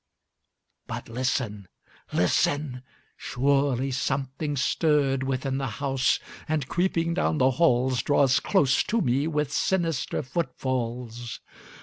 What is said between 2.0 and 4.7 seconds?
listen! surely something